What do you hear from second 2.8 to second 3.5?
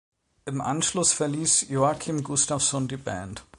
die Band.